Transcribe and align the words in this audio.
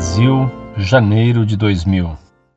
Brasil, 0.00 0.50
janeiro 0.78 1.44
de 1.44 1.58
2000. 1.58 2.16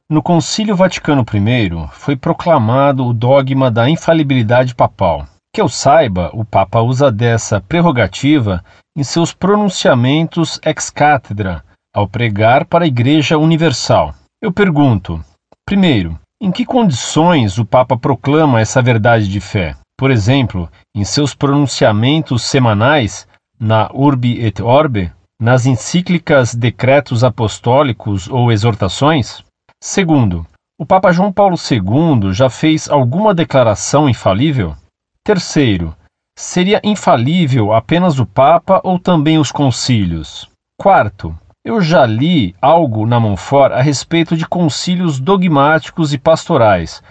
No 0.09 0.23
Concílio 0.23 0.77
Vaticano 0.77 1.25
I 1.33 1.87
foi 1.91 2.15
proclamado 2.15 3.05
o 3.05 3.13
dogma 3.13 3.69
da 3.69 3.89
infalibilidade 3.89 4.73
papal. 4.73 5.27
Que 5.53 5.59
eu 5.59 5.67
saiba, 5.67 6.29
o 6.33 6.45
Papa 6.45 6.79
usa 6.79 7.11
dessa 7.11 7.59
prerrogativa 7.59 8.63
em 8.97 9.03
seus 9.03 9.33
pronunciamentos 9.33 10.57
ex 10.63 10.89
cátedra, 10.89 11.65
ao 11.93 12.07
pregar 12.07 12.63
para 12.63 12.85
a 12.85 12.87
Igreja 12.87 13.37
Universal. 13.37 14.15
Eu 14.41 14.53
pergunto: 14.53 15.19
primeiro, 15.65 16.17
em 16.41 16.49
que 16.49 16.63
condições 16.63 17.57
o 17.57 17.65
Papa 17.65 17.97
proclama 17.97 18.61
essa 18.61 18.81
verdade 18.81 19.27
de 19.27 19.41
fé? 19.41 19.75
Por 19.99 20.11
exemplo, 20.11 20.69
em 20.95 21.03
seus 21.03 21.35
pronunciamentos 21.35 22.43
semanais 22.43 23.27
na 23.59 23.89
Urbi 23.93 24.39
et 24.39 24.61
Orbe, 24.61 25.11
nas 25.43 25.65
encíclicas 25.65 26.55
decretos 26.55 27.21
apostólicos 27.21 28.29
ou 28.29 28.49
exortações? 28.49 29.43
Segundo, 29.83 30.47
o 30.79 30.85
Papa 30.85 31.11
João 31.11 31.33
Paulo 31.33 31.57
II 31.57 32.31
já 32.31 32.49
fez 32.49 32.89
alguma 32.89 33.35
declaração 33.35 34.07
infalível? 34.07 34.73
Terceiro, 35.21 35.93
seria 36.39 36.79
infalível 36.81 37.73
apenas 37.73 38.19
o 38.19 38.25
Papa 38.25 38.79
ou 38.85 38.97
também 38.97 39.37
os 39.37 39.51
concílios? 39.51 40.49
Quarto, 40.79 41.37
eu 41.65 41.81
já 41.81 42.05
li 42.05 42.55
algo 42.61 43.05
na 43.05 43.19
Monfort 43.19 43.73
a 43.73 43.81
respeito 43.81 44.37
de 44.37 44.47
concílios 44.47 45.19
dogmáticos 45.19 46.13
e 46.13 46.17
pastorais. 46.17 47.03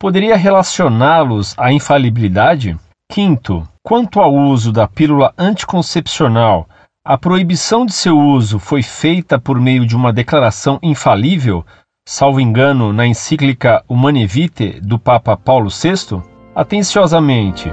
Poderia 0.00 0.36
relacioná-los 0.36 1.54
à 1.58 1.70
infalibilidade? 1.70 2.78
Quinto, 3.12 3.68
quanto 3.82 4.22
ao 4.22 4.34
uso 4.34 4.72
da 4.72 4.88
pílula 4.88 5.34
anticoncepcional, 5.36 6.66
a 7.06 7.18
proibição 7.18 7.84
de 7.84 7.92
seu 7.92 8.18
uso 8.18 8.58
foi 8.58 8.82
feita 8.82 9.38
por 9.38 9.60
meio 9.60 9.86
de 9.86 9.94
uma 9.94 10.10
declaração 10.10 10.78
infalível, 10.82 11.62
salvo 12.08 12.40
engano, 12.40 12.94
na 12.94 13.06
encíclica 13.06 13.84
Humane 13.86 14.26
Vitae 14.26 14.80
do 14.80 14.98
Papa 14.98 15.36
Paulo 15.36 15.68
VI? 15.68 16.22
Atenciosamente. 16.54 17.70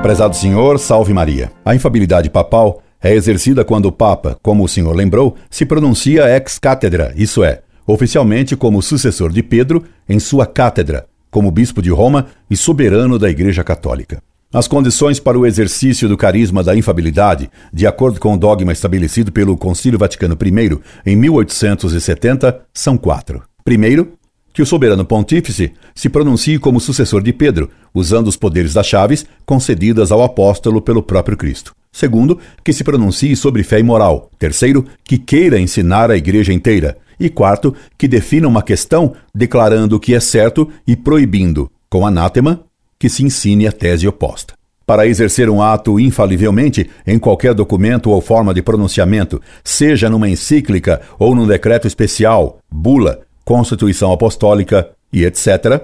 Prezado 0.00 0.36
Senhor, 0.36 0.78
salve 0.78 1.12
Maria. 1.12 1.50
A 1.64 1.74
infabilidade 1.74 2.30
papal 2.30 2.80
é 3.02 3.12
exercida 3.12 3.64
quando 3.64 3.86
o 3.86 3.92
Papa, 3.92 4.38
como 4.40 4.62
o 4.62 4.68
senhor 4.68 4.94
lembrou, 4.94 5.36
se 5.50 5.66
pronuncia 5.66 6.28
ex 6.28 6.56
cátedra, 6.56 7.12
isso 7.16 7.42
é, 7.42 7.62
oficialmente 7.84 8.54
como 8.54 8.80
sucessor 8.80 9.32
de 9.32 9.42
Pedro 9.42 9.82
em 10.08 10.20
sua 10.20 10.46
cátedra, 10.46 11.04
como 11.32 11.50
bispo 11.50 11.82
de 11.82 11.90
Roma 11.90 12.26
e 12.48 12.56
soberano 12.56 13.18
da 13.18 13.28
Igreja 13.28 13.64
Católica. 13.64 14.22
As 14.54 14.68
condições 14.68 15.18
para 15.18 15.38
o 15.38 15.46
exercício 15.46 16.06
do 16.06 16.14
carisma 16.14 16.62
da 16.62 16.76
infabilidade, 16.76 17.50
de 17.72 17.86
acordo 17.86 18.20
com 18.20 18.34
o 18.34 18.36
dogma 18.36 18.70
estabelecido 18.70 19.32
pelo 19.32 19.56
Concílio 19.56 19.98
Vaticano 19.98 20.36
I 20.44 21.10
em 21.10 21.16
1870, 21.16 22.60
são 22.74 22.98
quatro. 22.98 23.42
Primeiro, 23.64 24.12
que 24.52 24.60
o 24.60 24.66
soberano 24.66 25.06
pontífice 25.06 25.72
se 25.94 26.10
pronuncie 26.10 26.58
como 26.58 26.80
sucessor 26.80 27.22
de 27.22 27.32
Pedro, 27.32 27.70
usando 27.94 28.28
os 28.28 28.36
poderes 28.36 28.74
das 28.74 28.86
chaves 28.86 29.24
concedidas 29.46 30.12
ao 30.12 30.22
apóstolo 30.22 30.82
pelo 30.82 31.02
próprio 31.02 31.38
Cristo. 31.38 31.74
Segundo, 31.90 32.38
que 32.62 32.74
se 32.74 32.84
pronuncie 32.84 33.34
sobre 33.34 33.62
fé 33.62 33.80
e 33.80 33.82
moral. 33.82 34.30
Terceiro, 34.38 34.84
que 35.02 35.16
queira 35.16 35.58
ensinar 35.58 36.10
a 36.10 36.16
igreja 36.16 36.52
inteira. 36.52 36.98
E 37.18 37.30
quarto, 37.30 37.74
que 37.96 38.06
defina 38.06 38.48
uma 38.48 38.62
questão 38.62 39.14
declarando 39.34 39.96
o 39.96 40.00
que 40.00 40.14
é 40.14 40.20
certo 40.20 40.68
e 40.86 40.94
proibindo, 40.94 41.70
com 41.88 42.06
anátema, 42.06 42.60
que 43.02 43.08
se 43.08 43.24
ensine 43.24 43.66
a 43.66 43.72
tese 43.72 44.06
oposta. 44.06 44.54
Para 44.86 45.08
exercer 45.08 45.50
um 45.50 45.60
ato 45.60 45.98
infalivelmente 45.98 46.88
em 47.04 47.18
qualquer 47.18 47.52
documento 47.52 48.10
ou 48.10 48.20
forma 48.20 48.54
de 48.54 48.62
pronunciamento, 48.62 49.42
seja 49.64 50.08
numa 50.08 50.28
encíclica 50.28 51.00
ou 51.18 51.34
num 51.34 51.44
decreto 51.44 51.88
especial, 51.88 52.60
bula, 52.70 53.22
Constituição 53.44 54.12
Apostólica 54.12 54.88
e 55.12 55.24
etc., 55.24 55.82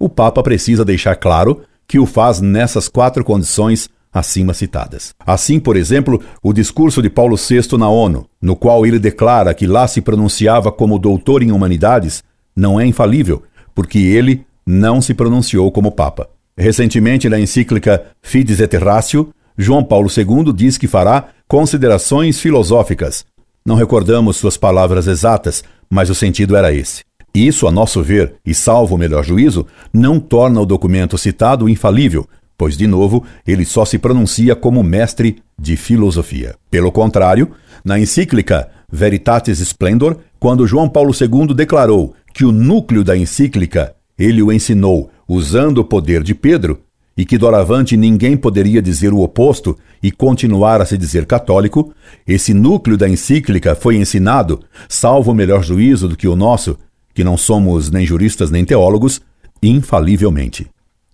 o 0.00 0.08
Papa 0.08 0.42
precisa 0.42 0.86
deixar 0.86 1.16
claro 1.16 1.60
que 1.86 1.98
o 1.98 2.06
faz 2.06 2.40
nessas 2.40 2.88
quatro 2.88 3.22
condições 3.22 3.90
acima 4.10 4.54
citadas. 4.54 5.14
Assim, 5.26 5.60
por 5.60 5.76
exemplo, 5.76 6.18
o 6.42 6.54
discurso 6.54 7.02
de 7.02 7.10
Paulo 7.10 7.36
VI 7.36 7.76
na 7.76 7.90
ONU, 7.90 8.24
no 8.40 8.56
qual 8.56 8.86
ele 8.86 8.98
declara 8.98 9.52
que 9.52 9.66
lá 9.66 9.86
se 9.86 10.00
pronunciava 10.00 10.72
como 10.72 10.98
doutor 10.98 11.42
em 11.42 11.52
humanidades, 11.52 12.24
não 12.56 12.80
é 12.80 12.86
infalível, 12.86 13.42
porque 13.74 13.98
ele 13.98 14.46
não 14.66 15.02
se 15.02 15.12
pronunciou 15.12 15.70
como 15.70 15.92
Papa. 15.92 16.30
Recentemente, 16.56 17.28
na 17.28 17.38
encíclica 17.38 18.06
Fides 18.22 18.60
et 18.60 18.74
Ratio, 18.74 19.30
João 19.56 19.82
Paulo 19.84 20.08
II 20.08 20.52
diz 20.52 20.78
que 20.78 20.86
fará 20.86 21.28
considerações 21.48 22.40
filosóficas. 22.40 23.24
Não 23.66 23.76
recordamos 23.76 24.36
suas 24.36 24.56
palavras 24.56 25.06
exatas, 25.06 25.64
mas 25.90 26.10
o 26.10 26.14
sentido 26.14 26.56
era 26.56 26.72
esse. 26.72 27.02
Isso, 27.34 27.66
a 27.66 27.72
nosso 27.72 28.02
ver, 28.02 28.36
e 28.46 28.54
salvo 28.54 28.94
o 28.94 28.98
melhor 28.98 29.24
juízo, 29.24 29.66
não 29.92 30.20
torna 30.20 30.60
o 30.60 30.66
documento 30.66 31.18
citado 31.18 31.68
infalível, 31.68 32.28
pois, 32.56 32.76
de 32.76 32.86
novo, 32.86 33.24
ele 33.44 33.64
só 33.64 33.84
se 33.84 33.98
pronuncia 33.98 34.54
como 34.54 34.82
mestre 34.82 35.42
de 35.58 35.76
filosofia. 35.76 36.54
Pelo 36.70 36.92
contrário, 36.92 37.50
na 37.84 37.98
encíclica 37.98 38.68
Veritatis 38.90 39.58
Splendor, 39.58 40.18
quando 40.38 40.66
João 40.66 40.88
Paulo 40.88 41.12
II 41.12 41.52
declarou 41.54 42.14
que 42.32 42.44
o 42.44 42.52
núcleo 42.52 43.02
da 43.02 43.16
encíclica 43.16 43.94
ele 44.16 44.42
o 44.42 44.52
ensinou 44.52 45.10
usando 45.28 45.78
o 45.78 45.84
poder 45.84 46.22
de 46.22 46.34
Pedro, 46.34 46.80
e 47.16 47.24
que 47.24 47.38
doravante 47.38 47.96
ninguém 47.96 48.36
poderia 48.36 48.82
dizer 48.82 49.12
o 49.12 49.20
oposto 49.20 49.76
e 50.02 50.10
continuar 50.10 50.80
a 50.80 50.86
se 50.86 50.98
dizer 50.98 51.26
católico, 51.26 51.94
esse 52.26 52.52
núcleo 52.52 52.96
da 52.96 53.08
encíclica 53.08 53.74
foi 53.74 53.96
ensinado, 53.96 54.60
salvo 54.88 55.32
melhor 55.32 55.62
juízo 55.62 56.08
do 56.08 56.16
que 56.16 56.26
o 56.26 56.34
nosso, 56.34 56.76
que 57.14 57.22
não 57.22 57.36
somos 57.36 57.90
nem 57.90 58.04
juristas 58.04 58.50
nem 58.50 58.64
teólogos, 58.64 59.20
infalivelmente. 59.62 60.66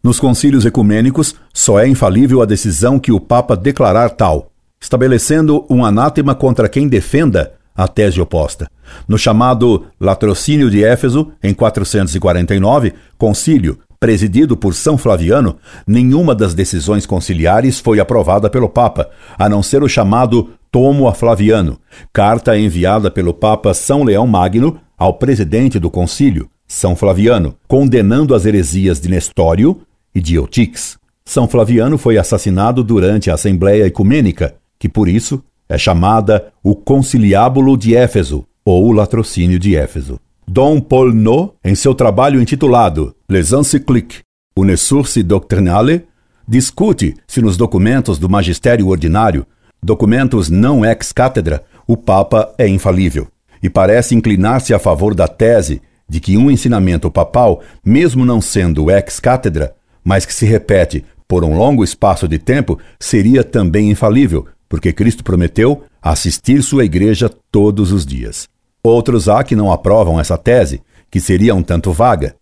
Nos 0.02 0.18
concílios 0.18 0.64
ecumênicos, 0.64 1.34
só 1.52 1.78
é 1.78 1.86
infalível 1.86 2.40
a 2.40 2.46
decisão 2.46 2.98
que 2.98 3.12
o 3.12 3.20
Papa 3.20 3.54
declarar 3.54 4.08
tal, 4.10 4.50
estabelecendo 4.80 5.66
um 5.68 5.84
anátema 5.84 6.34
contra 6.34 6.70
quem 6.70 6.88
defenda 6.88 7.52
a 7.76 7.86
tese 7.86 8.18
oposta. 8.18 8.66
No 9.06 9.18
chamado 9.18 9.84
Latrocínio 10.00 10.70
de 10.70 10.82
Éfeso, 10.82 11.32
em 11.42 11.52
449, 11.52 12.94
concílio 13.18 13.78
presidido 14.00 14.56
por 14.56 14.74
São 14.74 14.96
Flaviano, 14.96 15.58
nenhuma 15.86 16.34
das 16.34 16.54
decisões 16.54 17.04
conciliares 17.04 17.78
foi 17.78 18.00
aprovada 18.00 18.48
pelo 18.48 18.68
Papa, 18.68 19.10
a 19.38 19.46
não 19.46 19.62
ser 19.62 19.82
o 19.82 19.88
chamado 19.88 20.48
Tomo 20.72 21.06
a 21.06 21.12
Flaviano, 21.12 21.78
carta 22.10 22.58
enviada 22.58 23.10
pelo 23.10 23.34
Papa 23.34 23.74
São 23.74 24.02
Leão 24.02 24.26
Magno 24.26 24.80
ao 24.96 25.14
presidente 25.14 25.78
do 25.78 25.90
concílio, 25.90 26.48
São 26.66 26.96
Flaviano, 26.96 27.54
condenando 27.68 28.34
as 28.34 28.46
heresias 28.46 28.98
de 28.98 29.10
Nestório 29.10 29.82
e 30.14 30.20
de 30.20 30.36
Eutix. 30.36 30.98
São 31.24 31.46
Flaviano 31.46 31.98
foi 31.98 32.16
assassinado 32.16 32.82
durante 32.82 33.30
a 33.30 33.34
Assembleia 33.34 33.86
Ecumênica, 33.86 34.54
que 34.78 34.88
por 34.88 35.08
isso 35.08 35.44
é 35.68 35.76
chamada 35.76 36.52
o 36.62 36.74
Conciliábulo 36.74 37.76
de 37.76 37.94
Éfeso, 37.94 38.46
ou 38.64 38.86
o 38.86 38.92
Latrocínio 38.92 39.58
de 39.58 39.76
Éfeso. 39.76 40.18
Dom 40.52 40.80
Paul 40.80 41.12
No, 41.12 41.54
em 41.64 41.76
seu 41.76 41.94
trabalho 41.94 42.42
intitulado 42.42 43.14
Les 43.28 43.52
Encycliques, 43.52 44.22
une 44.56 44.76
source 44.76 45.22
doctrinale, 45.22 46.06
discute 46.48 47.14
se 47.24 47.40
nos 47.40 47.56
documentos 47.56 48.18
do 48.18 48.28
magistério 48.28 48.88
ordinário, 48.88 49.46
documentos 49.80 50.50
não 50.50 50.84
ex 50.84 51.12
cátedra, 51.12 51.62
o 51.86 51.96
Papa 51.96 52.52
é 52.58 52.66
infalível, 52.66 53.28
e 53.62 53.70
parece 53.70 54.16
inclinar-se 54.16 54.74
a 54.74 54.80
favor 54.80 55.14
da 55.14 55.28
tese 55.28 55.80
de 56.08 56.18
que 56.18 56.36
um 56.36 56.50
ensinamento 56.50 57.08
papal, 57.12 57.62
mesmo 57.86 58.24
não 58.24 58.40
sendo 58.40 58.90
ex 58.90 59.20
cátedra, 59.20 59.72
mas 60.02 60.26
que 60.26 60.34
se 60.34 60.46
repete 60.46 61.04
por 61.28 61.44
um 61.44 61.56
longo 61.56 61.84
espaço 61.84 62.26
de 62.26 62.40
tempo, 62.40 62.76
seria 62.98 63.44
também 63.44 63.88
infalível, 63.88 64.48
porque 64.68 64.92
Cristo 64.92 65.22
prometeu 65.22 65.84
assistir 66.02 66.60
sua 66.60 66.84
igreja 66.84 67.30
todos 67.52 67.92
os 67.92 68.04
dias. 68.04 68.48
Outros 68.82 69.28
há 69.28 69.44
que 69.44 69.54
não 69.54 69.70
aprovam 69.70 70.18
essa 70.18 70.38
tese, 70.38 70.82
que 71.10 71.20
seria 71.20 71.54
um 71.54 71.62
tanto 71.62 71.92
vaga, 71.92 72.34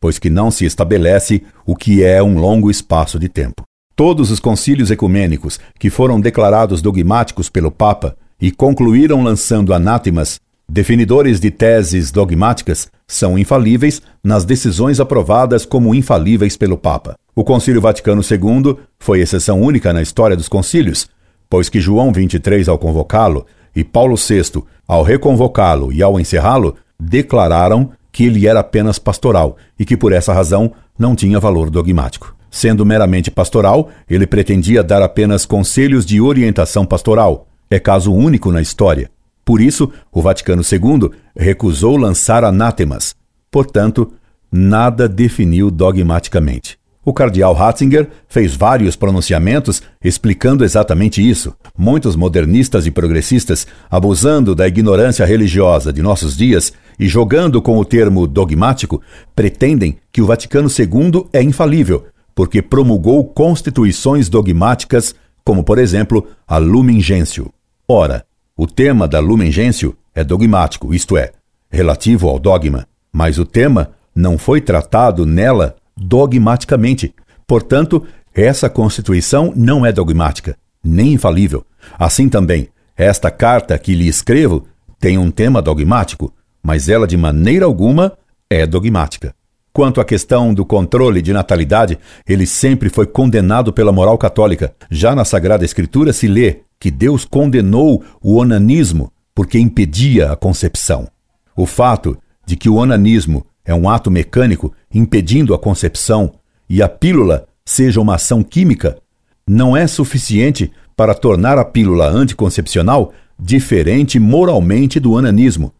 pois 0.00 0.18
que 0.18 0.30
não 0.30 0.50
se 0.50 0.64
estabelece 0.64 1.42
o 1.66 1.76
que 1.76 2.02
é 2.02 2.22
um 2.22 2.38
longo 2.38 2.70
espaço 2.70 3.18
de 3.18 3.28
tempo. 3.28 3.62
Todos 3.94 4.30
os 4.30 4.40
concílios 4.40 4.90
ecumênicos 4.90 5.60
que 5.78 5.90
foram 5.90 6.18
declarados 6.20 6.80
dogmáticos 6.80 7.50
pelo 7.50 7.70
Papa 7.70 8.16
e 8.40 8.50
concluíram 8.50 9.22
lançando 9.22 9.74
anátemas, 9.74 10.40
definidores 10.68 11.38
de 11.38 11.50
teses 11.50 12.10
dogmáticas, 12.10 12.88
são 13.06 13.38
infalíveis 13.38 14.00
nas 14.24 14.44
decisões 14.44 14.98
aprovadas 14.98 15.66
como 15.66 15.94
infalíveis 15.94 16.56
pelo 16.56 16.78
Papa. 16.78 17.14
O 17.36 17.44
Concílio 17.44 17.80
Vaticano 17.80 18.22
II 18.22 18.76
foi 18.98 19.20
exceção 19.20 19.60
única 19.60 19.92
na 19.92 20.00
história 20.00 20.36
dos 20.36 20.48
concílios, 20.48 21.06
pois 21.50 21.68
que 21.68 21.80
João 21.80 22.12
23, 22.12 22.68
ao 22.68 22.78
convocá-lo, 22.78 23.46
e 23.74 23.82
Paulo 23.82 24.16
VI, 24.16 24.62
ao 24.86 25.02
reconvocá-lo 25.02 25.92
e 25.92 26.02
ao 26.02 26.18
encerrá-lo, 26.20 26.76
declararam 26.98 27.90
que 28.10 28.24
ele 28.24 28.46
era 28.46 28.60
apenas 28.60 28.98
pastoral 28.98 29.56
e 29.78 29.84
que 29.84 29.96
por 29.96 30.12
essa 30.12 30.32
razão 30.32 30.72
não 30.98 31.16
tinha 31.16 31.40
valor 31.40 31.70
dogmático. 31.70 32.36
Sendo 32.50 32.84
meramente 32.84 33.30
pastoral, 33.30 33.88
ele 34.08 34.26
pretendia 34.26 34.82
dar 34.82 35.00
apenas 35.00 35.46
conselhos 35.46 36.04
de 36.04 36.20
orientação 36.20 36.84
pastoral. 36.84 37.46
É 37.70 37.80
caso 37.80 38.12
único 38.12 38.52
na 38.52 38.60
história. 38.60 39.10
Por 39.42 39.60
isso, 39.60 39.90
o 40.12 40.20
Vaticano 40.20 40.62
II 40.62 41.10
recusou 41.34 41.96
lançar 41.96 42.44
anátemas. 42.44 43.14
Portanto, 43.50 44.12
nada 44.52 45.08
definiu 45.08 45.70
dogmaticamente. 45.70 46.78
O 47.04 47.12
cardeal 47.12 47.52
Ratzinger 47.52 48.08
fez 48.28 48.54
vários 48.54 48.94
pronunciamentos 48.94 49.82
explicando 50.02 50.64
exatamente 50.64 51.26
isso. 51.28 51.52
Muitos 51.76 52.14
modernistas 52.14 52.86
e 52.86 52.92
progressistas, 52.92 53.66
abusando 53.90 54.54
da 54.54 54.68
ignorância 54.68 55.26
religiosa 55.26 55.92
de 55.92 56.00
nossos 56.00 56.36
dias 56.36 56.72
e 56.98 57.08
jogando 57.08 57.60
com 57.60 57.76
o 57.78 57.84
termo 57.84 58.26
dogmático, 58.26 59.02
pretendem 59.34 59.96
que 60.12 60.22
o 60.22 60.26
Vaticano 60.26 60.68
II 60.68 61.26
é 61.32 61.42
infalível, 61.42 62.06
porque 62.36 62.62
promulgou 62.62 63.24
constituições 63.24 64.28
dogmáticas, 64.28 65.12
como 65.44 65.64
por 65.64 65.78
exemplo 65.78 66.28
a 66.46 66.58
Lumen 66.58 67.00
Gentium. 67.00 67.48
Ora, 67.88 68.24
o 68.56 68.66
tema 68.66 69.08
da 69.08 69.18
Lumen 69.18 69.50
Gentium 69.50 69.92
é 70.14 70.22
dogmático, 70.22 70.94
isto 70.94 71.16
é, 71.16 71.32
relativo 71.68 72.28
ao 72.28 72.38
dogma, 72.38 72.86
mas 73.12 73.38
o 73.38 73.44
tema 73.44 73.90
não 74.14 74.38
foi 74.38 74.60
tratado 74.60 75.26
nela 75.26 75.74
dogmaticamente. 75.96 77.14
Portanto, 77.46 78.04
essa 78.34 78.68
Constituição 78.70 79.52
não 79.54 79.84
é 79.84 79.92
dogmática, 79.92 80.56
nem 80.82 81.12
infalível. 81.12 81.64
Assim 81.98 82.28
também, 82.28 82.68
esta 82.96 83.30
carta 83.30 83.78
que 83.78 83.94
lhe 83.94 84.08
escrevo 84.08 84.66
tem 84.98 85.18
um 85.18 85.30
tema 85.30 85.60
dogmático, 85.60 86.32
mas 86.62 86.88
ela 86.88 87.06
de 87.06 87.16
maneira 87.16 87.66
alguma 87.66 88.12
é 88.48 88.66
dogmática. 88.66 89.34
Quanto 89.72 90.00
à 90.00 90.04
questão 90.04 90.52
do 90.52 90.66
controle 90.66 91.22
de 91.22 91.32
natalidade, 91.32 91.98
ele 92.28 92.46
sempre 92.46 92.90
foi 92.90 93.06
condenado 93.06 93.72
pela 93.72 93.90
moral 93.90 94.18
católica. 94.18 94.74
Já 94.90 95.14
na 95.14 95.24
Sagrada 95.24 95.64
Escritura 95.64 96.12
se 96.12 96.28
lê 96.28 96.60
que 96.78 96.90
Deus 96.90 97.24
condenou 97.24 98.04
o 98.20 98.36
onanismo 98.36 99.10
porque 99.34 99.58
impedia 99.58 100.30
a 100.30 100.36
concepção. 100.36 101.08
O 101.56 101.64
fato 101.64 102.18
de 102.44 102.54
que 102.54 102.68
o 102.68 102.74
onanismo 102.74 103.46
é 103.64 103.74
um 103.74 103.88
ato 103.88 104.10
mecânico 104.10 104.72
impedindo 104.92 105.54
a 105.54 105.58
concepção 105.58 106.34
e 106.68 106.82
a 106.82 106.88
pílula 106.88 107.46
seja 107.64 108.00
uma 108.00 108.16
ação 108.16 108.42
química, 108.42 108.98
não 109.46 109.76
é 109.76 109.86
suficiente 109.86 110.70
para 110.96 111.14
tornar 111.14 111.58
a 111.58 111.64
pílula 111.64 112.08
anticoncepcional 112.08 113.12
diferente 113.38 114.18
moralmente 114.18 115.00
do 115.00 115.16
ananismo, 115.16 115.72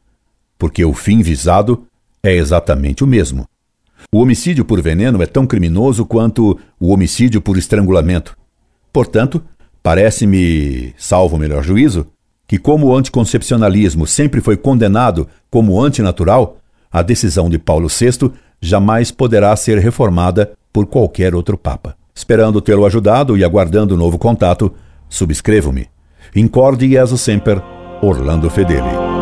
porque 0.58 0.84
o 0.84 0.92
fim 0.92 1.22
visado 1.22 1.86
é 2.22 2.34
exatamente 2.34 3.04
o 3.04 3.06
mesmo. 3.06 3.46
O 4.12 4.20
homicídio 4.20 4.64
por 4.64 4.80
veneno 4.80 5.22
é 5.22 5.26
tão 5.26 5.46
criminoso 5.46 6.04
quanto 6.04 6.58
o 6.78 6.92
homicídio 6.92 7.40
por 7.40 7.56
estrangulamento. 7.56 8.36
Portanto, 8.92 9.42
parece-me, 9.82 10.94
salvo 10.98 11.36
o 11.36 11.38
melhor 11.38 11.62
juízo, 11.62 12.06
que 12.46 12.58
como 12.58 12.88
o 12.88 12.96
anticoncepcionalismo 12.96 14.06
sempre 14.06 14.40
foi 14.40 14.56
condenado 14.56 15.28
como 15.50 15.80
antinatural, 15.80 16.58
a 16.92 17.02
decisão 17.02 17.48
de 17.48 17.58
Paulo 17.58 17.88
VI 17.88 18.30
jamais 18.60 19.10
poderá 19.10 19.54
ser 19.56 19.78
reformada 19.78 20.52
por 20.72 20.86
qualquer 20.86 21.34
outro 21.34 21.56
Papa. 21.56 21.96
Esperando 22.14 22.60
tê-lo 22.60 22.84
ajudado 22.84 23.36
e 23.36 23.44
aguardando 23.44 23.96
novo 23.96 24.18
contato, 24.18 24.72
subscrevo-me. 25.08 25.88
Incorde 26.36 26.88
Jesus 26.88 27.20
Semper, 27.20 27.62
Orlando 28.02 28.50
Fedeli. 28.50 29.21